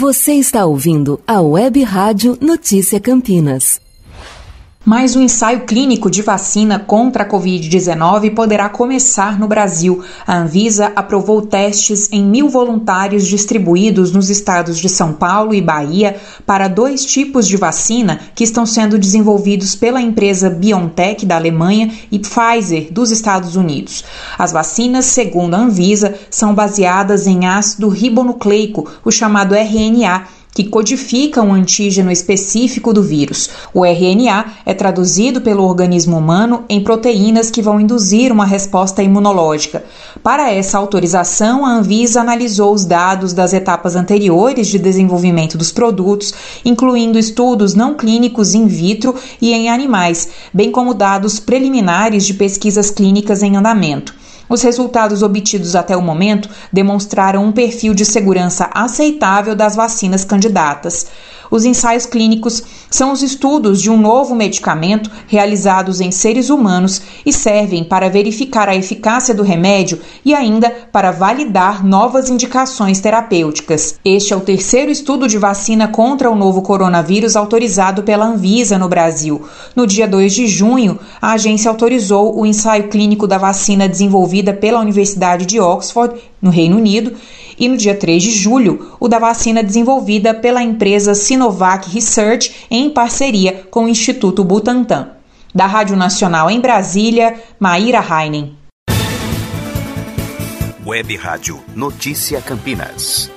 Você 0.00 0.32
está 0.32 0.64
ouvindo 0.64 1.20
a 1.26 1.42
Web 1.42 1.82
Rádio 1.82 2.38
Notícia 2.40 2.98
Campinas. 2.98 3.78
Mais 4.82 5.14
um 5.14 5.20
ensaio 5.20 5.66
clínico 5.66 6.10
de 6.10 6.22
vacina 6.22 6.78
contra 6.78 7.22
a 7.22 7.28
Covid-19 7.28 8.34
poderá 8.34 8.66
começar 8.70 9.38
no 9.38 9.46
Brasil. 9.46 10.02
A 10.26 10.38
Anvisa 10.38 10.90
aprovou 10.96 11.42
testes 11.42 12.10
em 12.10 12.24
mil 12.24 12.48
voluntários 12.48 13.26
distribuídos 13.26 14.10
nos 14.10 14.30
estados 14.30 14.78
de 14.78 14.88
São 14.88 15.12
Paulo 15.12 15.52
e 15.52 15.60
Bahia 15.60 16.16
para 16.46 16.66
dois 16.66 17.04
tipos 17.04 17.46
de 17.46 17.58
vacina 17.58 18.20
que 18.34 18.42
estão 18.42 18.64
sendo 18.64 18.98
desenvolvidos 18.98 19.74
pela 19.74 20.00
empresa 20.00 20.48
BioNTech 20.48 21.26
da 21.26 21.36
Alemanha 21.36 21.92
e 22.10 22.18
Pfizer 22.18 22.90
dos 22.90 23.10
Estados 23.10 23.56
Unidos. 23.56 24.02
As 24.38 24.50
vacinas, 24.50 25.04
segundo 25.04 25.56
a 25.56 25.58
Anvisa, 25.58 26.14
são 26.30 26.54
baseadas 26.54 27.26
em 27.26 27.44
ácido 27.44 27.90
ribonucleico, 27.90 28.90
o 29.04 29.10
chamado 29.10 29.54
RNA 29.54 30.39
que 30.52 30.64
codifica 30.64 31.42
um 31.42 31.54
antígeno 31.54 32.10
específico 32.10 32.92
do 32.92 33.02
vírus. 33.02 33.50
O 33.72 33.84
RNA 33.84 34.46
é 34.66 34.74
traduzido 34.74 35.40
pelo 35.40 35.64
organismo 35.64 36.16
humano 36.16 36.64
em 36.68 36.82
proteínas 36.82 37.50
que 37.50 37.62
vão 37.62 37.80
induzir 37.80 38.32
uma 38.32 38.44
resposta 38.44 39.02
imunológica. 39.02 39.84
Para 40.22 40.52
essa 40.52 40.78
autorização, 40.78 41.64
a 41.64 41.70
Anvisa 41.70 42.20
analisou 42.20 42.74
os 42.74 42.84
dados 42.84 43.32
das 43.32 43.52
etapas 43.52 43.96
anteriores 43.96 44.66
de 44.66 44.78
desenvolvimento 44.78 45.56
dos 45.56 45.72
produtos, 45.72 46.34
incluindo 46.64 47.18
estudos 47.18 47.74
não 47.74 47.94
clínicos 47.94 48.54
in 48.54 48.66
vitro 48.66 49.14
e 49.40 49.52
em 49.52 49.70
animais, 49.70 50.28
bem 50.52 50.70
como 50.70 50.94
dados 50.94 51.38
preliminares 51.38 52.26
de 52.26 52.34
pesquisas 52.34 52.90
clínicas 52.90 53.42
em 53.42 53.56
andamento. 53.56 54.19
Os 54.50 54.62
resultados 54.62 55.22
obtidos 55.22 55.76
até 55.76 55.96
o 55.96 56.02
momento 56.02 56.50
demonstraram 56.72 57.44
um 57.44 57.52
perfil 57.52 57.94
de 57.94 58.04
segurança 58.04 58.68
aceitável 58.74 59.54
das 59.54 59.76
vacinas 59.76 60.24
candidatas. 60.24 61.06
Os 61.50 61.64
ensaios 61.64 62.06
clínicos 62.06 62.62
são 62.88 63.12
os 63.12 63.22
estudos 63.22 63.82
de 63.82 63.90
um 63.90 63.96
novo 63.96 64.34
medicamento 64.34 65.10
realizados 65.26 66.00
em 66.00 66.10
seres 66.10 66.48
humanos 66.48 67.02
e 67.26 67.32
servem 67.32 67.82
para 67.82 68.08
verificar 68.08 68.68
a 68.68 68.76
eficácia 68.76 69.34
do 69.34 69.42
remédio 69.42 70.00
e 70.24 70.34
ainda 70.34 70.70
para 70.92 71.10
validar 71.10 71.84
novas 71.84 72.30
indicações 72.30 73.00
terapêuticas. 73.00 73.98
Este 74.04 74.32
é 74.32 74.36
o 74.36 74.40
terceiro 74.40 74.90
estudo 74.90 75.26
de 75.26 75.38
vacina 75.38 75.88
contra 75.88 76.30
o 76.30 76.36
novo 76.36 76.62
coronavírus 76.62 77.36
autorizado 77.36 78.02
pela 78.02 78.26
Anvisa 78.26 78.78
no 78.78 78.88
Brasil. 78.88 79.44
No 79.74 79.86
dia 79.86 80.06
2 80.06 80.32
de 80.32 80.46
junho, 80.46 80.98
a 81.20 81.32
agência 81.32 81.70
autorizou 81.70 82.38
o 82.38 82.46
ensaio 82.46 82.88
clínico 82.88 83.26
da 83.26 83.38
vacina 83.38 83.88
desenvolvida 83.88 84.52
pela 84.52 84.80
Universidade 84.80 85.46
de 85.46 85.58
Oxford, 85.58 86.14
no 86.40 86.50
Reino 86.50 86.76
Unido, 86.76 87.12
e 87.60 87.68
no 87.68 87.76
dia 87.76 87.94
3 87.94 88.22
de 88.22 88.30
julho, 88.32 88.96
o 88.98 89.06
da 89.06 89.18
vacina 89.18 89.62
desenvolvida 89.62 90.32
pela 90.32 90.62
empresa 90.62 91.14
Sinovac 91.14 91.90
Research 91.90 92.66
em 92.70 92.88
parceria 92.88 93.66
com 93.70 93.84
o 93.84 93.88
Instituto 93.88 94.42
Butantan. 94.42 95.10
Da 95.54 95.66
Rádio 95.66 95.94
Nacional 95.94 96.50
em 96.50 96.58
Brasília, 96.58 97.38
Maíra 97.58 98.02
Heinen. 98.02 98.56
Web 100.86 101.16
Rádio 101.16 101.60
Notícia 101.76 102.40
Campinas. 102.40 103.30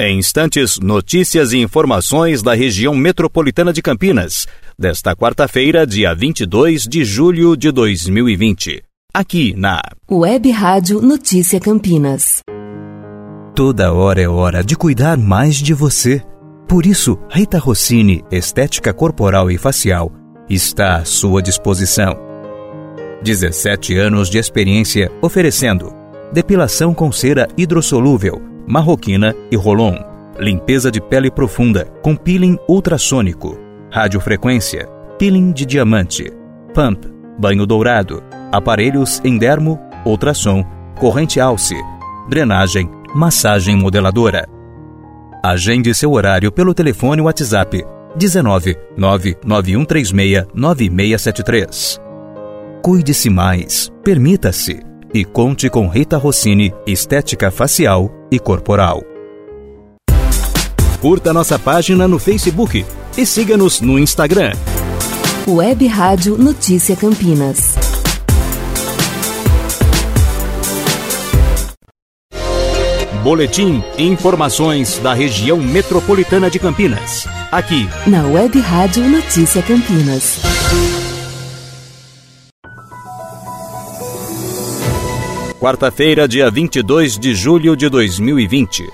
Em 0.00 0.18
instantes, 0.18 0.78
notícias 0.78 1.52
e 1.52 1.58
informações 1.58 2.42
da 2.42 2.54
região 2.54 2.94
metropolitana 2.94 3.72
de 3.72 3.82
Campinas, 3.82 4.46
desta 4.78 5.14
quarta-feira, 5.14 5.86
dia 5.86 6.14
22 6.14 6.84
de 6.84 7.04
julho 7.04 7.56
de 7.56 7.72
2020 7.72 8.87
aqui 9.14 9.54
na 9.56 9.80
Web 10.10 10.50
Rádio 10.50 11.00
Notícia 11.00 11.58
Campinas. 11.58 12.40
Toda 13.54 13.92
hora 13.92 14.20
é 14.20 14.28
hora 14.28 14.62
de 14.62 14.76
cuidar 14.76 15.16
mais 15.16 15.56
de 15.56 15.72
você. 15.72 16.22
Por 16.68 16.84
isso, 16.84 17.18
Rita 17.30 17.58
Rossini 17.58 18.22
Estética 18.30 18.92
Corporal 18.92 19.50
e 19.50 19.56
Facial 19.56 20.12
está 20.48 20.96
à 20.96 21.04
sua 21.04 21.42
disposição. 21.42 22.16
17 23.22 23.96
anos 23.96 24.28
de 24.28 24.38
experiência 24.38 25.10
oferecendo 25.22 25.92
depilação 26.32 26.92
com 26.92 27.10
cera 27.10 27.48
hidrossolúvel, 27.56 28.40
marroquina 28.66 29.34
e 29.50 29.56
rolon, 29.56 29.96
limpeza 30.38 30.90
de 30.90 31.00
pele 31.00 31.30
profunda 31.30 31.86
com 32.02 32.14
peeling 32.14 32.58
ultrassônico, 32.68 33.58
radiofrequência, 33.90 34.86
peeling 35.18 35.50
de 35.50 35.64
diamante, 35.64 36.30
pump, 36.74 37.08
banho 37.38 37.66
dourado, 37.66 38.22
aparelhos 38.52 39.20
em 39.24 39.38
dermo, 39.38 39.78
ultrassom, 40.04 40.64
corrente 40.98 41.40
alce, 41.40 41.74
drenagem, 42.28 42.90
massagem 43.14 43.76
modeladora. 43.76 44.48
Agende 45.42 45.94
seu 45.94 46.12
horário 46.12 46.50
pelo 46.50 46.74
telefone 46.74 47.22
WhatsApp 47.22 47.84
19 48.16 48.76
99136 48.96 50.46
9673. 50.54 52.00
Cuide-se 52.82 53.30
mais, 53.30 53.92
permita-se 54.02 54.80
e 55.12 55.24
conte 55.24 55.70
com 55.70 55.88
Rita 55.88 56.16
Rossini 56.16 56.72
Estética 56.86 57.50
Facial 57.50 58.10
e 58.30 58.38
Corporal. 58.38 59.02
Curta 61.00 61.32
nossa 61.32 61.58
página 61.58 62.08
no 62.08 62.18
Facebook 62.18 62.84
e 63.16 63.24
siga-nos 63.24 63.80
no 63.80 63.98
Instagram. 63.98 64.52
Web 65.46 65.86
Rádio 65.86 66.36
Notícia 66.36 66.96
Campinas. 66.96 67.87
Boletim 73.22 73.82
e 73.96 74.06
informações 74.06 74.98
da 75.00 75.12
região 75.12 75.58
metropolitana 75.58 76.48
de 76.48 76.58
Campinas. 76.58 77.26
Aqui, 77.50 77.88
na 78.06 78.24
Web 78.24 78.60
Rádio 78.60 79.08
Notícia 79.08 79.60
Campinas. 79.62 80.40
Quarta-feira, 85.58 86.28
dia 86.28 86.48
22 86.48 87.18
de 87.18 87.34
julho 87.34 87.76
de 87.76 87.88
2020. 87.88 88.88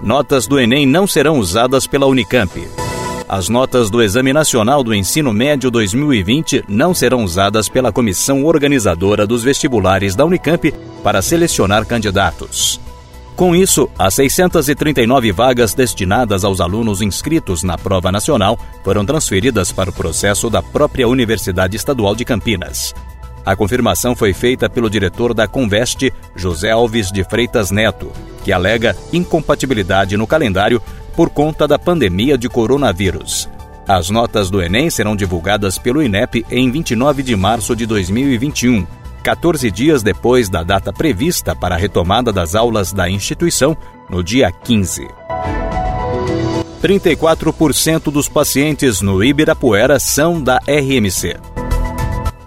Notas 0.00 0.46
do 0.46 0.60
Enem 0.60 0.86
não 0.86 1.08
serão 1.08 1.38
usadas 1.40 1.86
pela 1.88 2.06
Unicamp. 2.06 2.83
As 3.28 3.48
notas 3.48 3.88
do 3.88 4.02
Exame 4.02 4.34
Nacional 4.34 4.84
do 4.84 4.94
Ensino 4.94 5.32
Médio 5.32 5.70
2020 5.70 6.64
não 6.68 6.92
serão 6.92 7.24
usadas 7.24 7.70
pela 7.70 7.90
comissão 7.90 8.44
organizadora 8.44 9.26
dos 9.26 9.42
vestibulares 9.42 10.14
da 10.14 10.26
Unicamp 10.26 10.72
para 11.02 11.22
selecionar 11.22 11.86
candidatos. 11.86 12.78
Com 13.34 13.56
isso, 13.56 13.88
as 13.98 14.14
639 14.14 15.32
vagas 15.32 15.72
destinadas 15.72 16.44
aos 16.44 16.60
alunos 16.60 17.00
inscritos 17.00 17.62
na 17.62 17.78
prova 17.78 18.12
nacional 18.12 18.58
foram 18.84 19.04
transferidas 19.06 19.72
para 19.72 19.90
o 19.90 19.92
processo 19.92 20.50
da 20.50 20.62
própria 20.62 21.08
Universidade 21.08 21.76
Estadual 21.76 22.14
de 22.14 22.26
Campinas. 22.26 22.94
A 23.44 23.56
confirmação 23.56 24.14
foi 24.14 24.32
feita 24.32 24.68
pelo 24.70 24.88
diretor 24.88 25.34
da 25.34 25.48
Conveste, 25.48 26.12
José 26.36 26.70
Alves 26.70 27.10
de 27.10 27.24
Freitas 27.24 27.70
Neto, 27.70 28.12
que 28.44 28.52
alega 28.52 28.96
incompatibilidade 29.12 30.16
no 30.16 30.26
calendário 30.26 30.80
por 31.16 31.30
conta 31.30 31.66
da 31.66 31.78
pandemia 31.78 32.36
de 32.36 32.48
coronavírus. 32.48 33.48
As 33.86 34.08
notas 34.08 34.50
do 34.50 34.62
Enem 34.62 34.88
serão 34.88 35.14
divulgadas 35.14 35.78
pelo 35.78 36.02
INEP 36.02 36.44
em 36.50 36.70
29 36.70 37.22
de 37.22 37.36
março 37.36 37.76
de 37.76 37.84
2021, 37.86 38.86
14 39.22 39.70
dias 39.70 40.02
depois 40.02 40.48
da 40.48 40.62
data 40.62 40.92
prevista 40.92 41.54
para 41.54 41.74
a 41.74 41.78
retomada 41.78 42.32
das 42.32 42.54
aulas 42.54 42.92
da 42.92 43.08
instituição, 43.08 43.76
no 44.08 44.22
dia 44.22 44.50
15. 44.50 45.08
34% 46.82 48.10
dos 48.10 48.28
pacientes 48.28 49.00
no 49.00 49.24
Ibirapuera 49.24 49.98
são 49.98 50.42
da 50.42 50.58
RMC. 50.58 51.53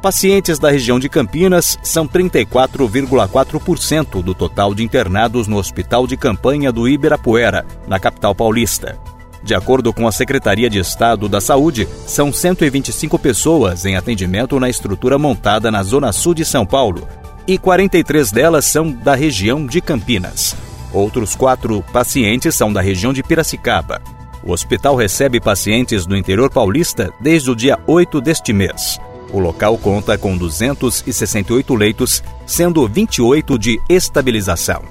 Pacientes 0.02 0.60
da 0.60 0.70
região 0.70 1.00
de 1.00 1.08
Campinas 1.10 1.78
são 1.82 2.08
34,4% 2.08 4.22
do 4.22 4.36
total 4.36 4.76
de 4.76 4.84
internados 4.84 5.48
no 5.48 5.58
Hospital 5.58 6.06
de 6.06 6.16
Campanha 6.16 6.72
do 6.72 6.88
Ibirapuera, 6.88 7.66
na 7.88 8.00
capital 8.00 8.36
paulista. 8.36 8.98
De 9.44 9.56
acordo 9.56 9.92
com 9.92 10.08
a 10.08 10.12
Secretaria 10.12 10.70
de 10.70 10.78
Estado 10.78 11.28
da 11.28 11.42
Saúde, 11.42 11.88
são 12.06 12.32
125 12.32 13.18
pessoas 13.18 13.86
em 13.86 13.96
atendimento 13.96 14.60
na 14.60 14.70
estrutura 14.70 15.18
montada 15.18 15.72
na 15.72 15.82
Zona 15.82 16.12
Sul 16.12 16.36
de 16.36 16.46
São 16.46 16.66
Paulo, 16.66 17.08
e 17.48 17.58
43 17.58 18.32
delas 18.32 18.66
são 18.66 18.92
da 18.92 19.16
região 19.16 19.66
de 19.66 19.82
Campinas. 19.82 20.56
Outros 20.94 21.36
quatro 21.36 21.84
pacientes 21.92 22.56
são 22.56 22.72
da 22.72 22.82
região 22.82 23.12
de 23.12 23.24
Piracicaba. 23.24 24.00
O 24.44 24.52
hospital 24.52 24.96
recebe 24.96 25.40
pacientes 25.40 26.06
do 26.06 26.16
interior 26.16 26.52
paulista 26.52 27.12
desde 27.20 27.50
o 27.50 27.56
dia 27.56 27.80
8 27.88 28.22
deste 28.22 28.54
mês. 28.54 29.00
O 29.32 29.40
local 29.40 29.78
conta 29.78 30.18
com 30.18 30.38
268 30.38 31.76
leitos, 31.76 32.24
sendo 32.46 32.88
28 32.88 33.60
de 33.60 33.80
estabilização. 33.90 34.84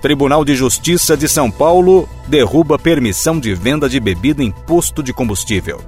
Tribunal 0.00 0.44
de 0.44 0.54
Justiça 0.54 1.16
de 1.16 1.28
São 1.28 1.50
Paulo 1.50 2.08
derruba 2.28 2.78
permissão 2.78 3.40
de 3.40 3.52
venda 3.52 3.88
de 3.88 3.98
bebida 3.98 4.44
em 4.44 4.50
posto 4.50 5.02
de 5.02 5.12
combustível. 5.12 5.80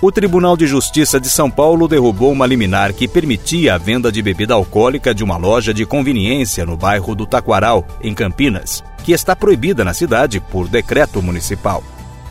o 0.00 0.12
Tribunal 0.12 0.56
de 0.56 0.66
Justiça 0.66 1.18
de 1.18 1.30
São 1.30 1.50
Paulo 1.50 1.88
derrubou 1.88 2.30
uma 2.30 2.46
liminar 2.46 2.92
que 2.92 3.08
permitia 3.08 3.74
a 3.74 3.78
venda 3.78 4.12
de 4.12 4.20
bebida 4.20 4.52
alcoólica 4.52 5.14
de 5.14 5.24
uma 5.24 5.38
loja 5.38 5.72
de 5.72 5.86
conveniência 5.86 6.66
no 6.66 6.76
bairro 6.76 7.14
do 7.14 7.26
Taquaral, 7.26 7.86
em 8.02 8.14
Campinas, 8.14 8.84
que 9.02 9.12
está 9.12 9.34
proibida 9.34 9.82
na 9.82 9.94
cidade 9.94 10.40
por 10.40 10.68
decreto 10.68 11.22
municipal. 11.22 11.82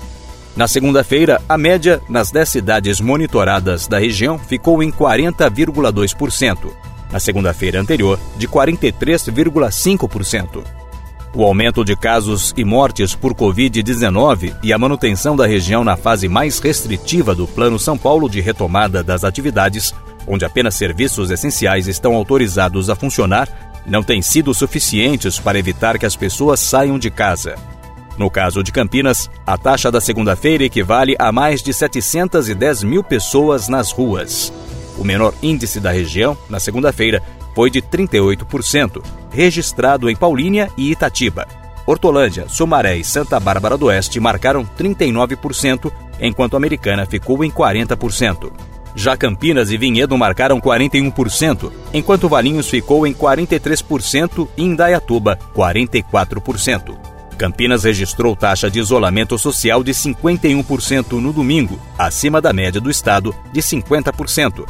Na 0.54 0.68
segunda-feira, 0.68 1.40
a 1.48 1.56
média 1.56 2.02
nas 2.08 2.30
10 2.30 2.48
cidades 2.48 3.00
monitoradas 3.00 3.86
da 3.86 3.98
região 3.98 4.38
ficou 4.38 4.82
em 4.82 4.90
40,2%. 4.90 6.70
Na 7.10 7.18
segunda-feira 7.18 7.80
anterior, 7.80 8.20
de 8.36 8.46
43,5%. 8.48 10.62
O 11.34 11.44
aumento 11.44 11.82
de 11.82 11.96
casos 11.96 12.52
e 12.58 12.64
mortes 12.64 13.14
por 13.14 13.34
Covid-19 13.34 14.54
e 14.62 14.70
a 14.70 14.78
manutenção 14.78 15.34
da 15.34 15.46
região 15.46 15.82
na 15.82 15.96
fase 15.96 16.28
mais 16.28 16.58
restritiva 16.58 17.34
do 17.34 17.46
Plano 17.46 17.78
São 17.78 17.96
Paulo 17.96 18.28
de 18.28 18.42
retomada 18.42 19.02
das 19.02 19.24
atividades, 19.24 19.94
onde 20.26 20.44
apenas 20.44 20.74
serviços 20.74 21.30
essenciais 21.30 21.88
estão 21.88 22.14
autorizados 22.14 22.90
a 22.90 22.94
funcionar, 22.94 23.71
não 23.86 24.02
têm 24.02 24.22
sido 24.22 24.54
suficientes 24.54 25.38
para 25.38 25.58
evitar 25.58 25.98
que 25.98 26.06
as 26.06 26.16
pessoas 26.16 26.60
saiam 26.60 26.98
de 26.98 27.10
casa. 27.10 27.56
No 28.18 28.30
caso 28.30 28.62
de 28.62 28.70
Campinas, 28.70 29.30
a 29.46 29.56
taxa 29.56 29.90
da 29.90 30.00
segunda-feira 30.00 30.64
equivale 30.64 31.16
a 31.18 31.32
mais 31.32 31.62
de 31.62 31.72
710 31.72 32.82
mil 32.82 33.02
pessoas 33.02 33.68
nas 33.68 33.90
ruas. 33.90 34.52
O 34.98 35.04
menor 35.04 35.34
índice 35.42 35.80
da 35.80 35.90
região, 35.90 36.36
na 36.48 36.60
segunda-feira, 36.60 37.22
foi 37.54 37.70
de 37.70 37.80
38%, 37.80 39.02
registrado 39.30 40.08
em 40.10 40.16
Paulínia 40.16 40.70
e 40.76 40.90
Itatiba. 40.90 41.46
Hortolândia, 41.86 42.48
Sumaré 42.48 42.96
e 42.96 43.04
Santa 43.04 43.40
Bárbara 43.40 43.76
do 43.76 43.86
Oeste 43.86 44.20
marcaram 44.20 44.64
39%, 44.64 45.90
enquanto 46.20 46.54
a 46.54 46.56
Americana 46.56 47.06
ficou 47.06 47.42
em 47.42 47.50
40%. 47.50 48.52
Já 48.94 49.16
Campinas 49.16 49.70
e 49.70 49.76
Vinhedo 49.76 50.16
marcaram 50.16 50.60
41%, 50.60 51.72
enquanto 51.92 52.28
Valinhos 52.28 52.68
ficou 52.68 53.06
em 53.06 53.14
43% 53.14 54.48
e 54.56 54.62
Indaiatuba 54.62 55.38
44%. 55.54 57.12
Campinas 57.38 57.84
registrou 57.84 58.36
taxa 58.36 58.70
de 58.70 58.78
isolamento 58.78 59.36
social 59.38 59.82
de 59.82 59.92
51% 59.92 61.12
no 61.20 61.32
domingo, 61.32 61.78
acima 61.98 62.40
da 62.40 62.52
média 62.52 62.80
do 62.80 62.90
estado 62.90 63.34
de 63.52 63.60
50%. 63.60 64.64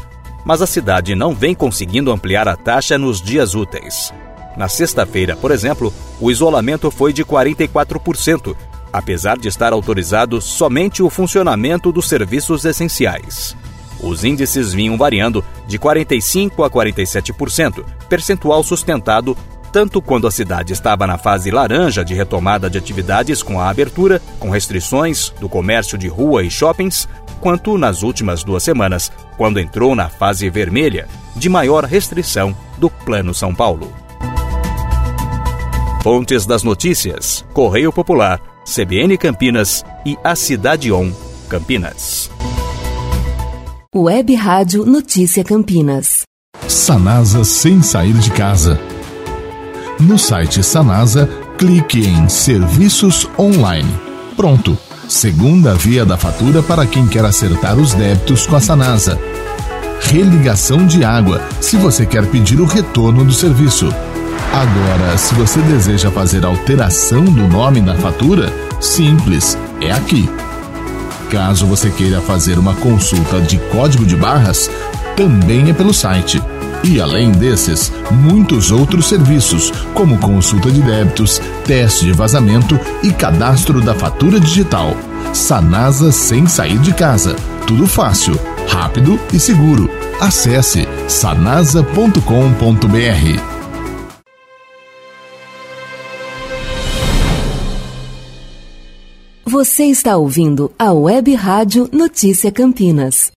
Mas 0.45 0.63
a 0.63 0.67
cidade 0.67 1.15
não 1.15 1.35
vem 1.35 1.55
conseguindo 1.55 2.11
ampliar 2.11 2.49
a 2.49 2.57
taxa 2.57 2.97
nos 2.97 3.21
dias 3.21 3.55
úteis. 3.55 4.13
Na 4.57 4.69
sexta-feira, 4.69 5.37
por 5.37 5.51
exemplo, 5.51 5.93
o 6.21 6.31
isolamento 6.31 6.91
foi 6.91 7.13
de 7.13 7.25
44%, 7.25 8.57
apesar 8.93 9.39
de 9.39 9.49
estar 9.49 9.73
autorizado 9.73 10.41
somente 10.41 11.03
o 11.03 11.11
funcionamento 11.11 11.91
dos 11.91 12.09
serviços 12.09 12.65
essenciais. 12.65 13.57
Os 14.03 14.25
índices 14.25 14.73
vinham 14.73 14.97
variando 14.97 15.45
de 15.67 15.79
45% 15.79 16.65
a 16.65 16.71
47%, 16.71 17.85
percentual 18.09 18.63
sustentado 18.63 19.37
tanto 19.73 20.03
quando 20.03 20.29
a 20.29 20.31
cidade 20.31 20.75
estava 20.75 21.07
na 21.07 21.17
fase 21.17 21.51
laranja 21.51 22.05
de 22.05 22.15
retomada 22.15 22.69
de 22.69 22.77
atividades 22.77 23.43
com 23.43 23.59
a 23.59 23.71
abertura, 23.71 24.21
com 24.39 24.51
restrições 24.51 25.31
do 25.41 25.49
comércio 25.49 25.97
de 25.97 26.09
rua 26.09 26.45
e 26.45 26.51
shoppings, 26.51 27.09
quanto 27.41 27.79
nas 27.79 28.03
últimas 28.03 28.45
duas 28.45 28.63
semanas, 28.63 29.11
quando 29.37 29.59
entrou 29.59 29.95
na 29.95 30.11
fase 30.11 30.49
vermelha, 30.51 31.09
de 31.35 31.49
maior 31.49 31.85
restrição 31.85 32.55
do 32.77 32.91
Plano 32.91 33.33
São 33.33 33.55
Paulo. 33.55 33.91
Fontes 36.03 36.45
das 36.45 36.63
notícias: 36.63 37.45
Correio 37.55 37.93
Popular, 37.93 38.41
CBN 38.65 39.17
Campinas 39.17 39.85
e 40.05 40.19
a 40.23 40.37
Cidade 40.37 40.93
On 40.93 41.11
Campinas. 41.49 42.31
Web 43.95 44.35
Rádio 44.35 44.87
Notícia 44.87 45.45
Campinas. 45.45 46.23
Sanasa 46.67 47.45
sem 47.45 47.83
sair 47.83 48.15
de 48.15 48.31
casa 48.31 48.81
no 50.01 50.19
site 50.19 50.63
Sanasa, 50.65 51.29
clique 51.59 52.07
em 52.07 52.29
Serviços 52.29 53.29
Online. 53.39 53.89
Pronto! 54.35 54.77
Segunda 55.09 55.75
via 55.75 56.05
da 56.07 56.17
fatura 56.17 56.63
para 56.63 56.87
quem 56.87 57.07
quer 57.07 57.25
acertar 57.25 57.79
os 57.79 57.93
débitos 57.93 58.47
com 58.47 58.57
a 58.57 58.61
Sanasa. 58.61 59.19
Religação 60.01 60.87
de 60.87 61.05
água, 61.05 61.41
se 61.61 61.77
você 61.77 62.07
quer 62.07 62.27
pedir 62.27 62.61
o 62.61 62.65
retorno 62.65 63.25
do 63.25 63.33
serviço. 63.33 63.95
Agora, 64.53 65.19
se 65.19 65.35
você 65.35 65.61
deseja 65.61 66.11
fazer 66.11 66.45
alteração 66.45 67.25
do 67.25 67.47
nome 67.47 67.83
na 67.83 67.95
fatura, 67.97 68.51
simples, 68.81 69.57
é 69.81 69.93
aqui. 69.93 70.29
Caso 71.33 71.67
você 71.67 71.91
queira 71.91 72.21
fazer 72.21 72.59
uma 72.59 72.75
consulta 72.75 73.41
de 73.41 73.57
código 73.71 74.05
de 74.05 74.15
barras, 74.15 74.71
também 75.17 75.71
é 75.71 75.73
pelo 75.73 75.95
site 75.95 76.43
e 76.85 77.01
além 77.01 77.33
desses, 77.33 77.91
muitos 78.11 78.71
outros 78.71 79.07
serviços, 79.07 79.73
como 79.95 80.19
consulta 80.19 80.71
de 80.71 80.83
débitos, 80.83 81.41
teste 81.65 82.05
de 82.05 82.13
vazamento 82.13 82.79
e 83.03 83.11
cadastro 83.13 83.81
da 83.81 83.95
fatura 83.95 84.39
digital. 84.39 84.95
Sanasa 85.33 86.13
sem 86.13 86.47
sair 86.47 86.79
de 86.81 86.93
casa. 86.93 87.35
Tudo 87.67 87.87
fácil, 87.87 88.39
rápido 88.69 89.19
e 89.33 89.41
seguro. 89.41 89.89
Acesse 90.21 90.87
sanasa.com.br. 91.09 93.52
Você 99.53 99.85
está 99.85 100.17
ouvindo 100.17 100.73
a 100.79 100.95
Web 100.95 101.35
Rádio 101.35 101.87
Notícia 101.93 102.51
Campinas. 102.51 103.31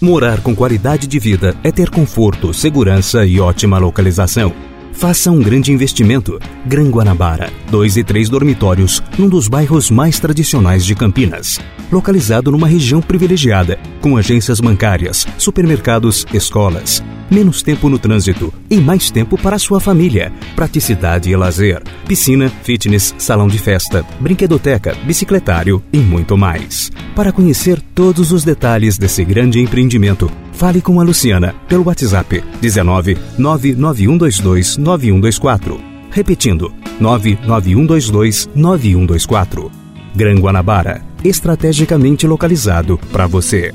Morar 0.00 0.42
com 0.42 0.56
qualidade 0.56 1.06
de 1.06 1.20
vida 1.20 1.56
é 1.62 1.70
ter 1.70 1.88
conforto, 1.88 2.52
segurança 2.52 3.24
e 3.24 3.38
ótima 3.38 3.78
localização. 3.78 4.52
Faça 4.92 5.30
um 5.30 5.40
grande 5.40 5.70
investimento. 5.70 6.40
Gran 6.66 6.90
Guanabara, 6.90 7.52
dois 7.70 7.96
e 7.96 8.02
três 8.02 8.28
dormitórios, 8.28 9.00
num 9.16 9.28
dos 9.28 9.46
bairros 9.46 9.88
mais 9.88 10.18
tradicionais 10.18 10.84
de 10.84 10.96
Campinas. 10.96 11.60
Localizado 11.92 12.50
numa 12.50 12.66
região 12.66 13.02
privilegiada, 13.02 13.78
com 14.00 14.16
agências 14.16 14.58
bancárias, 14.58 15.26
supermercados, 15.36 16.26
escolas. 16.32 17.04
Menos 17.30 17.62
tempo 17.62 17.88
no 17.88 17.98
trânsito 17.98 18.52
e 18.70 18.76
mais 18.78 19.10
tempo 19.10 19.36
para 19.36 19.58
sua 19.58 19.78
família. 19.78 20.32
Praticidade 20.56 21.30
e 21.30 21.36
lazer. 21.36 21.82
Piscina, 22.08 22.48
fitness, 22.48 23.14
salão 23.18 23.46
de 23.46 23.58
festa, 23.58 24.04
brinquedoteca, 24.18 24.96
bicicletário 25.04 25.82
e 25.92 25.98
muito 25.98 26.36
mais. 26.36 26.90
Para 27.14 27.32
conhecer 27.32 27.80
todos 27.94 28.32
os 28.32 28.42
detalhes 28.42 28.96
desse 28.98 29.24
grande 29.24 29.60
empreendimento, 29.60 30.30
Fale 30.62 30.80
com 30.80 31.00
a 31.00 31.02
Luciana 31.02 31.54
pelo 31.66 31.84
WhatsApp 31.88 32.40
19 32.60 33.18
99122 33.36 34.76
9124. 34.76 35.80
Repetindo, 36.08 36.72
99122 37.00 38.48
9124. 38.54 39.72
Gran 40.14 40.38
Guanabara, 40.38 41.02
estrategicamente 41.24 42.26
localizado 42.26 42.98
para 43.12 43.26
você. 43.26 43.72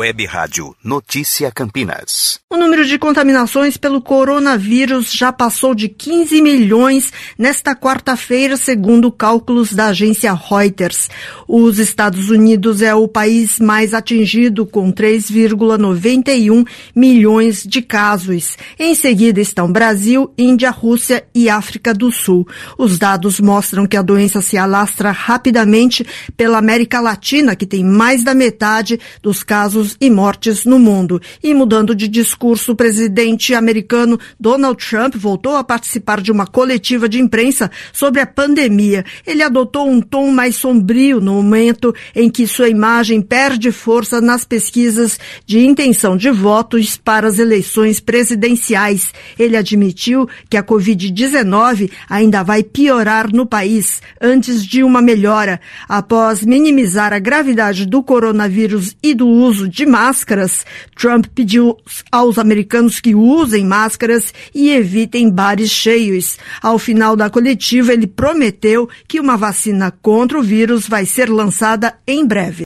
Web 0.00 0.24
Rádio 0.24 0.74
Notícia 0.82 1.52
Campinas. 1.52 2.40
O 2.48 2.56
número 2.56 2.86
de 2.86 2.98
contaminações 2.98 3.76
pelo 3.76 4.00
coronavírus 4.00 5.12
já 5.12 5.30
passou 5.30 5.74
de 5.74 5.90
15 5.90 6.40
milhões 6.40 7.12
nesta 7.36 7.76
quarta-feira, 7.76 8.56
segundo 8.56 9.12
cálculos 9.12 9.74
da 9.74 9.88
agência 9.88 10.32
Reuters. 10.32 11.10
Os 11.46 11.78
Estados 11.78 12.30
Unidos 12.30 12.80
é 12.80 12.94
o 12.94 13.06
país 13.06 13.58
mais 13.58 13.92
atingido, 13.92 14.64
com 14.64 14.90
3,91 14.90 16.66
milhões 16.96 17.62
de 17.62 17.82
casos. 17.82 18.56
Em 18.78 18.94
seguida 18.94 19.38
estão 19.38 19.70
Brasil, 19.70 20.32
Índia, 20.38 20.70
Rússia 20.70 21.22
e 21.34 21.50
África 21.50 21.92
do 21.92 22.10
Sul. 22.10 22.48
Os 22.78 22.98
dados 22.98 23.38
mostram 23.38 23.86
que 23.86 23.98
a 23.98 24.02
doença 24.02 24.40
se 24.40 24.56
alastra 24.56 25.10
rapidamente 25.10 26.06
pela 26.38 26.56
América 26.56 27.00
Latina, 27.00 27.54
que 27.54 27.66
tem 27.66 27.84
mais 27.84 28.24
da 28.24 28.32
metade 28.34 28.98
dos 29.22 29.42
casos 29.42 29.89
e 30.00 30.10
mortes 30.10 30.64
no 30.64 30.78
mundo. 30.78 31.20
E 31.42 31.54
mudando 31.54 31.94
de 31.94 32.08
discurso, 32.08 32.72
o 32.72 32.76
presidente 32.76 33.54
americano 33.54 34.18
Donald 34.38 34.84
Trump 34.84 35.16
voltou 35.16 35.56
a 35.56 35.64
participar 35.64 36.20
de 36.20 36.30
uma 36.30 36.46
coletiva 36.46 37.08
de 37.08 37.20
imprensa 37.20 37.70
sobre 37.92 38.20
a 38.20 38.26
pandemia. 38.26 39.04
Ele 39.26 39.42
adotou 39.42 39.88
um 39.88 40.00
tom 40.00 40.30
mais 40.30 40.56
sombrio 40.56 41.20
no 41.20 41.34
momento 41.34 41.94
em 42.14 42.28
que 42.28 42.46
sua 42.46 42.68
imagem 42.68 43.20
perde 43.20 43.72
força 43.72 44.20
nas 44.20 44.44
pesquisas 44.44 45.18
de 45.46 45.60
intenção 45.60 46.16
de 46.16 46.30
votos 46.30 46.96
para 46.96 47.28
as 47.28 47.38
eleições 47.38 48.00
presidenciais. 48.00 49.12
Ele 49.38 49.56
admitiu 49.56 50.28
que 50.48 50.56
a 50.56 50.62
Covid-19 50.62 51.90
ainda 52.08 52.42
vai 52.42 52.62
piorar 52.62 53.32
no 53.32 53.46
país 53.46 54.02
antes 54.20 54.64
de 54.64 54.82
uma 54.82 55.00
melhora. 55.00 55.60
Após 55.88 56.44
minimizar 56.44 57.12
a 57.12 57.18
gravidade 57.18 57.86
do 57.86 58.02
coronavírus 58.02 58.96
e 59.02 59.14
do 59.14 59.26
uso 59.28 59.68
de 59.68 59.79
máscaras, 59.86 60.64
Trump 60.96 61.26
pediu 61.34 61.76
aos 62.10 62.38
americanos 62.38 63.00
que 63.00 63.14
usem 63.14 63.64
máscaras 63.64 64.32
e 64.54 64.70
evitem 64.70 65.30
bares 65.30 65.70
cheios. 65.70 66.38
Ao 66.62 66.78
final 66.78 67.16
da 67.16 67.30
coletiva, 67.30 67.92
ele 67.92 68.06
prometeu 68.06 68.88
que 69.06 69.20
uma 69.20 69.36
vacina 69.36 69.90
contra 69.90 70.38
o 70.38 70.42
vírus 70.42 70.88
vai 70.88 71.06
ser 71.06 71.28
lançada 71.28 71.94
em 72.06 72.26
breve. 72.26 72.62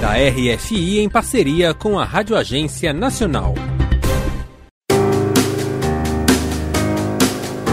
Da 0.00 0.14
RFI 0.14 0.98
em 0.98 1.08
parceria 1.08 1.72
com 1.72 1.98
a 1.98 2.04
Rádio 2.04 2.36
Agência 2.36 2.92
Nacional. 2.92 3.54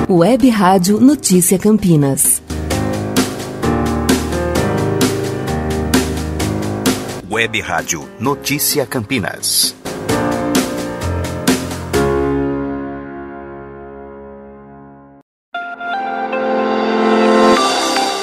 Web 0.09 0.49
Rádio 0.49 0.99
Notícia 0.99 1.57
Campinas. 1.57 2.41
Web 7.41 7.59
Rádio 7.61 8.07
Notícia 8.19 8.85
Campinas. 8.85 9.75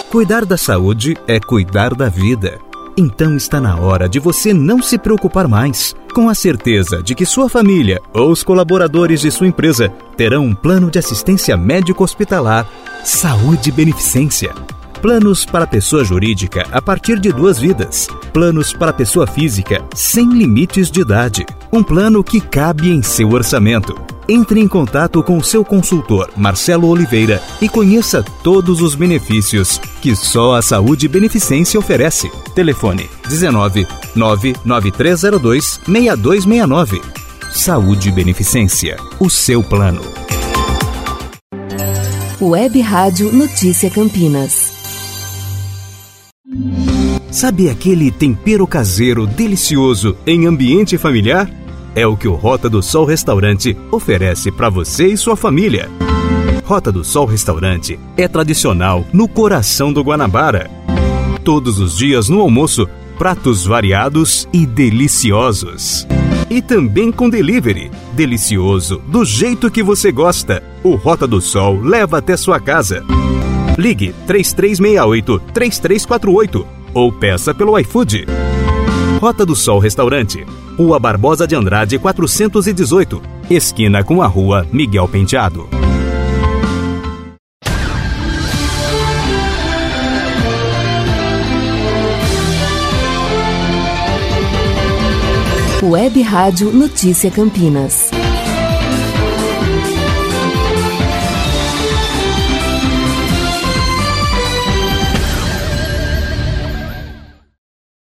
Cuidar 0.09 0.45
da 0.45 0.57
saúde 0.57 1.17
é 1.27 1.41
cuidar 1.41 1.97
da 1.97 2.09
vida. 2.09 2.61
Então 2.97 3.37
está 3.37 3.61
na 3.61 3.81
hora 3.81 4.09
de 4.09 4.21
você 4.21 4.55
não 4.55 4.81
se 4.81 4.97
preocupar 4.97 5.49
mais, 5.49 5.97
com 6.15 6.29
a 6.29 6.35
certeza 6.35 7.03
de 7.03 7.17
que 7.17 7.27
sua 7.27 7.49
família 7.49 8.01
ou 8.15 8.31
os 8.31 8.45
colaboradores 8.45 9.21
de 9.21 9.33
sua 9.33 9.49
empresa 9.49 9.89
terão 10.17 10.45
um 10.45 10.55
plano 10.55 10.93
de 10.93 10.99
assistência 11.01 11.57
médico-hospitalar 11.57 12.71
Saúde 13.03 13.73
Beneficência 13.73 14.55
Planos 15.01 15.45
para 15.45 15.67
pessoa 15.67 16.05
jurídica 16.05 16.67
a 16.73 16.83
partir 16.83 17.21
de 17.21 17.33
duas 17.33 17.59
vidas. 17.59 18.09
Planos 18.33 18.73
para 18.73 18.93
pessoa 18.93 19.27
física 19.27 19.85
sem 19.95 20.29
limites 20.29 20.91
de 20.91 21.01
idade. 21.01 21.47
Um 21.73 21.83
plano 21.83 22.25
que 22.25 22.41
cabe 22.41 22.91
em 22.91 23.03
seu 23.03 23.31
orçamento. 23.31 23.95
Entre 24.29 24.61
em 24.61 24.69
contato 24.69 25.23
com 25.23 25.43
seu 25.43 25.65
consultor, 25.65 26.31
Marcelo 26.37 26.89
Oliveira, 26.89 27.43
e 27.63 27.69
conheça 27.69 28.23
todos 28.43 28.83
os 28.83 28.95
benefícios 28.95 29.81
que 30.03 30.15
só 30.15 30.57
a 30.57 30.63
Saúde 30.63 31.09
Beneficência 31.09 31.81
oferece. 31.81 32.31
Telefone 32.55 33.09
19 33.29 33.87
99302 34.15 35.81
6269. 35.87 37.01
Saúde 37.51 38.11
Beneficência, 38.11 38.99
o 39.19 39.31
seu 39.31 39.63
plano. 39.63 40.03
Web 42.41 42.81
Rádio 42.83 43.33
Notícia 43.33 43.91
Campinas. 43.91 44.68
Sabe 47.39 47.71
aquele 47.71 48.11
tempero 48.11 48.67
caseiro 48.67 49.25
delicioso 49.25 50.17
em 50.27 50.45
ambiente 50.45 50.99
familiar? 50.99 51.49
É 51.95 52.05
o 52.05 52.17
que 52.17 52.27
o 52.27 52.35
Rota 52.35 52.69
do 52.69 52.83
Sol 52.83 53.05
Restaurante 53.05 53.77
oferece 53.93 54.51
para 54.51 54.69
você 54.69 55.07
e 55.07 55.17
sua 55.17 55.37
família. 55.37 55.89
Rota 56.65 56.91
do 56.91 57.05
Sol 57.05 57.27
Restaurante 57.27 57.97
é 58.17 58.27
tradicional 58.27 59.05
no 59.13 59.29
coração 59.29 59.93
do 59.93 60.03
Guanabara. 60.03 60.69
Todos 61.45 61.79
os 61.79 61.97
dias 61.97 62.29
no 62.29 62.41
almoço, 62.41 62.89
pratos 63.17 63.65
variados 63.65 64.49
e 64.53 64.67
deliciosos. 64.67 66.09
E 66.51 66.61
também 66.61 67.13
com 67.13 67.31
delivery. 67.31 67.89
Delicioso, 68.15 69.01
do 69.07 69.25
jeito 69.25 69.71
que 69.71 69.81
você 69.85 70.11
gosta. 70.11 70.61
O 70.83 70.97
Rota 70.97 71.25
do 71.25 71.41
Sol 71.41 71.81
leva 71.81 72.19
até 72.19 72.37
sua 72.37 72.59
casa. 72.59 73.05
Ligue 73.79 74.13
3368 74.27 75.41
3348 75.55 76.78
ou 76.99 77.13
peça 77.13 77.55
pelo 77.55 77.79
iFood. 77.79 78.27
Rota 79.21 79.47
do 79.47 79.55
Sol 79.55 79.79
Restaurante, 79.79 80.45
Rua 80.77 80.99
Barbosa 80.99 81.47
de 81.47 81.55
Andrade 81.55 81.99
418, 81.99 83.23
esquina 83.49 84.03
com 84.03 84.21
a 84.21 84.27
Rua 84.27 84.67
Miguel 84.73 85.07
Penteado. 85.07 85.69
Web 95.81 96.21
Rádio 96.23 96.73
Notícia 96.73 97.31
Campinas. 97.31 98.08